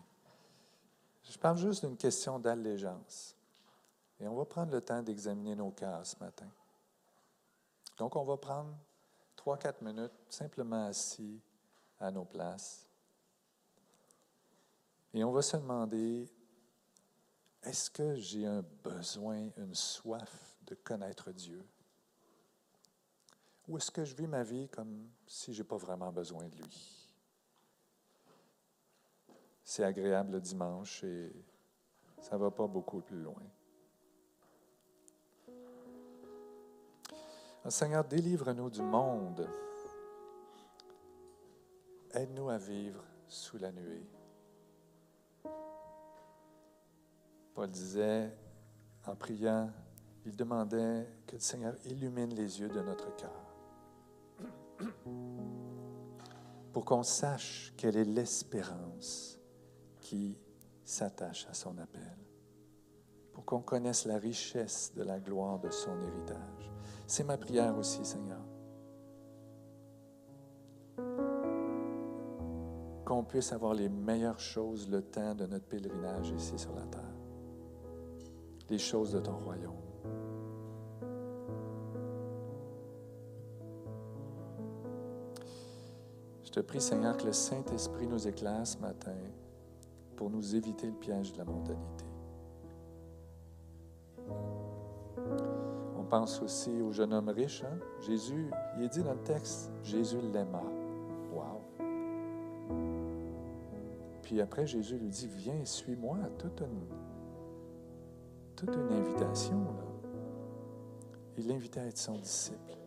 Je 1.29 1.37
parle 1.37 1.57
juste 1.57 1.85
d'une 1.85 1.97
question 1.97 2.39
d'allégeance. 2.39 3.35
Et 4.19 4.27
on 4.27 4.35
va 4.35 4.45
prendre 4.45 4.71
le 4.71 4.81
temps 4.81 5.01
d'examiner 5.01 5.55
nos 5.55 5.71
cas 5.71 6.03
ce 6.03 6.15
matin. 6.17 6.47
Donc, 7.97 8.15
on 8.15 8.23
va 8.23 8.37
prendre 8.37 8.73
trois, 9.35 9.57
quatre 9.57 9.81
minutes 9.81 10.13
simplement 10.29 10.85
assis 10.85 11.39
à 11.99 12.11
nos 12.11 12.25
places. 12.25 12.87
Et 15.13 15.23
on 15.23 15.31
va 15.31 15.41
se 15.41 15.57
demander, 15.57 16.27
est-ce 17.63 17.89
que 17.89 18.15
j'ai 18.15 18.45
un 18.45 18.63
besoin, 18.83 19.49
une 19.57 19.75
soif 19.75 20.52
de 20.65 20.75
connaître 20.75 21.31
Dieu? 21.31 21.65
Ou 23.67 23.77
est-ce 23.77 23.91
que 23.91 24.03
je 24.03 24.15
vis 24.15 24.27
ma 24.27 24.43
vie 24.43 24.67
comme 24.69 25.09
si 25.25 25.53
je 25.53 25.61
n'ai 25.61 25.67
pas 25.67 25.77
vraiment 25.77 26.11
besoin 26.11 26.47
de 26.47 26.55
lui? 26.55 27.09
C'est 29.63 29.83
agréable 29.83 30.33
le 30.33 30.41
dimanche 30.41 31.03
et 31.03 31.33
ça 32.19 32.35
ne 32.35 32.41
va 32.41 32.51
pas 32.51 32.67
beaucoup 32.67 33.01
plus 33.01 33.21
loin. 33.21 33.41
Seigneur, 37.69 38.03
délivre-nous 38.03 38.69
du 38.69 38.81
monde. 38.81 39.47
Aide-nous 42.13 42.49
à 42.49 42.57
vivre 42.57 43.03
sous 43.27 43.57
la 43.57 43.71
nuée. 43.71 44.05
Paul 47.53 47.69
disait, 47.69 48.35
en 49.05 49.15
priant, 49.15 49.71
il 50.25 50.35
demandait 50.35 51.07
que 51.27 51.35
le 51.35 51.41
Seigneur 51.41 51.75
illumine 51.85 52.33
les 52.33 52.59
yeux 52.59 52.69
de 52.69 52.81
notre 52.81 53.15
cœur 53.15 53.53
pour 56.73 56.85
qu'on 56.85 57.03
sache 57.03 57.71
quelle 57.77 57.95
est 57.95 58.03
l'espérance 58.03 59.39
qui 60.01 60.37
s'attache 60.83 61.47
à 61.49 61.53
son 61.53 61.77
appel, 61.77 62.17
pour 63.31 63.45
qu'on 63.45 63.61
connaisse 63.61 64.05
la 64.05 64.17
richesse 64.17 64.91
de 64.95 65.03
la 65.03 65.19
gloire 65.19 65.59
de 65.59 65.69
son 65.69 66.01
héritage. 66.01 66.71
C'est 67.05 67.23
ma 67.23 67.37
prière 67.37 67.77
aussi, 67.77 68.03
Seigneur. 68.03 68.41
Qu'on 73.05 73.23
puisse 73.23 73.53
avoir 73.53 73.75
les 73.75 73.89
meilleures 73.89 74.39
choses 74.39 74.89
le 74.89 75.03
temps 75.03 75.35
de 75.35 75.45
notre 75.45 75.65
pèlerinage 75.65 76.31
ici 76.31 76.57
sur 76.57 76.73
la 76.73 76.85
terre. 76.87 77.01
Les 78.69 78.79
choses 78.79 79.11
de 79.11 79.19
ton 79.19 79.37
royaume. 79.37 79.92
Te 86.53 86.59
prie, 86.59 86.79
Seigneur, 86.79 87.17
que 87.17 87.25
le 87.25 87.33
Saint-Esprit 87.33 88.05
nous 88.05 88.27
éclaire 88.27 88.65
ce 88.67 88.77
matin 88.77 89.15
pour 90.15 90.29
nous 90.29 90.55
éviter 90.55 90.85
le 90.85 90.93
piège 90.93 91.33
de 91.33 91.39
la 91.39 91.45
mondanité. 91.45 92.05
On 95.97 96.03
pense 96.03 96.43
aussi 96.43 96.69
au 96.79 96.91
jeune 96.91 97.11
homme 97.11 97.29
riche. 97.29 97.63
Hein? 97.63 97.79
Jésus, 98.01 98.51
il 98.77 98.83
est 98.83 98.89
dit 98.89 99.01
dans 99.01 99.13
le 99.13 99.23
texte, 99.23 99.71
Jésus 99.81 100.19
l'aima. 100.31 100.61
Wow! 101.33 101.61
Puis 104.21 104.39
après, 104.39 104.67
Jésus 104.67 104.99
lui 104.99 105.09
dit, 105.09 105.27
viens, 105.27 105.65
suis-moi. 105.65 106.19
Toute 106.37 106.61
une, 106.61 106.85
toute 108.55 108.77
invitation. 108.91 109.65
Il 111.35 111.47
l'invitait 111.47 111.79
à 111.79 111.87
être 111.87 111.97
son 111.97 112.19
disciple. 112.19 112.77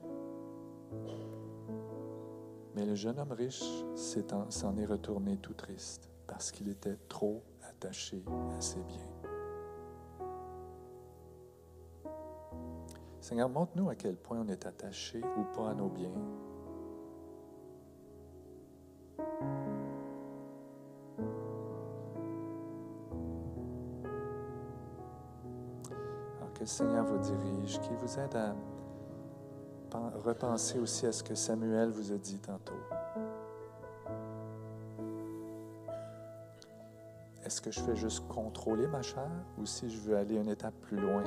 Mais 2.77 2.85
le 2.85 2.95
jeune 2.95 3.19
homme 3.19 3.33
riche 3.33 3.65
s'en 3.95 4.77
est 4.77 4.85
retourné 4.85 5.39
tout 5.39 5.55
triste 5.55 6.11
parce 6.27 6.53
qu'il 6.53 6.69
était 6.69 6.99
trop 7.09 7.43
attaché 7.63 8.23
à 8.55 8.61
ses 8.61 8.83
biens. 8.83 9.17
Seigneur, 13.19 13.49
montre-nous 13.49 13.89
à 13.89 13.95
quel 13.95 14.15
point 14.17 14.39
on 14.41 14.49
est 14.49 14.67
attaché 14.67 15.23
ou 15.39 15.45
pas 15.57 15.71
à 15.71 15.75
nos 15.75 15.89
biens. 15.89 16.13
Alors 26.37 26.53
que 26.53 26.61
le 26.61 26.67
Seigneur 26.67 27.07
vous 27.07 27.19
dirige, 27.19 27.81
qu'il 27.81 27.97
vous 27.97 28.19
aide 28.19 28.37
à 28.37 28.55
repenser 30.25 30.79
aussi 30.79 31.07
à 31.07 31.13
ce 31.13 31.23
que 31.23 31.35
Samuel 31.35 31.91
vous 31.91 32.13
a 32.13 32.17
dit 32.17 32.39
tantôt. 32.39 32.75
Est-ce 37.45 37.61
que 37.61 37.71
je 37.71 37.81
fais 37.81 37.97
juste 37.97 38.27
contrôler 38.29 38.87
ma 38.89 39.03
chair 39.03 39.31
ou 39.59 39.67
si 39.67 39.89
je 39.89 40.01
veux 40.01 40.17
aller 40.17 40.37
une 40.37 40.49
étape 40.49 40.75
plus 40.81 40.99
loin? 40.99 41.23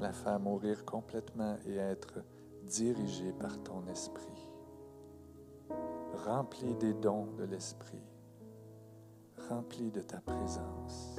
la 0.00 0.12
faire 0.12 0.40
mourir 0.40 0.84
complètement 0.84 1.56
et 1.66 1.76
être 1.76 2.22
dirigée 2.64 3.32
par 3.32 3.62
ton 3.62 3.86
esprit, 3.86 4.48
rempli 6.26 6.74
des 6.74 6.94
dons 6.94 7.28
de 7.38 7.44
l'esprit, 7.44 8.02
rempli 9.48 9.90
de 9.90 10.02
ta 10.02 10.20
présence. 10.20 11.18